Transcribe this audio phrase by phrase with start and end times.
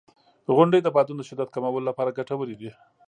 [0.55, 2.69] •غونډۍ د بادونو د شدت کمولو لپاره ګټورې دي.